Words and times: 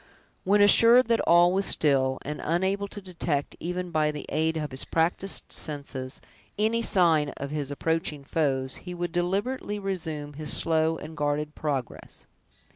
When 0.43 0.61
assured 0.61 1.09
that 1.09 1.19
all 1.27 1.53
was 1.53 1.67
still, 1.67 2.17
and 2.23 2.41
unable 2.43 2.87
to 2.87 2.99
detect, 3.03 3.55
even 3.59 3.91
by 3.91 4.09
the 4.09 4.25
aid 4.29 4.57
of 4.57 4.71
his 4.71 4.83
practiced 4.83 5.53
senses, 5.53 6.21
any 6.57 6.81
sign 6.81 7.29
of 7.37 7.51
his 7.51 7.69
approaching 7.69 8.23
foes, 8.23 8.77
he 8.77 8.95
would 8.95 9.11
deliberately 9.11 9.77
resume 9.77 10.33
his 10.33 10.51
slow 10.57 10.97
and 10.97 11.15
guarded 11.15 11.53
progress. 11.53 12.25